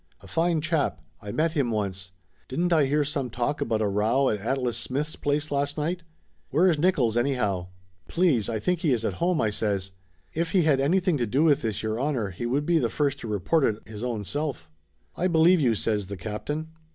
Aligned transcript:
"A 0.21 0.27
fine 0.27 0.61
chap 0.61 0.99
I 1.21 1.31
met 1.31 1.53
him 1.53 1.69
once. 1.69 2.11
Didn't 2.47 2.73
I 2.73 2.85
hear 2.87 3.05
some 3.05 3.29
talk 3.29 3.61
about 3.61 3.83
a 3.83 3.87
row 3.87 4.29
at 4.29 4.39
Atlas 4.39 4.75
Smith's 4.75 5.15
place 5.15 5.51
last 5.51 5.77
night? 5.77 6.01
Where 6.49 6.71
is 6.71 6.77
Nickolls, 6.79 7.15
anyhow?" 7.15 7.67
"Please, 8.07 8.49
I 8.49 8.57
think 8.57 8.79
he 8.79 8.93
is 8.93 9.05
at 9.05 9.13
home," 9.21 9.39
I 9.39 9.51
says. 9.51 9.91
"If 10.33 10.53
he 10.53 10.63
had 10.63 10.79
anything 10.79 11.17
to 11.17 11.27
do 11.27 11.43
with 11.43 11.61
this, 11.61 11.83
Your 11.83 11.99
Honor, 11.99 12.31
he 12.31 12.47
would 12.47 12.65
be 12.65 12.79
the 12.79 12.89
first 12.89 13.19
to 13.19 13.27
report 13.27 13.63
it 13.63 13.87
his 13.87 14.03
own 14.03 14.23
self!" 14.23 14.71
"I 15.15 15.27
believe 15.27 15.59
you!" 15.61 15.75
says 15.75 16.07
the 16.07 16.17
captain. 16.17 16.69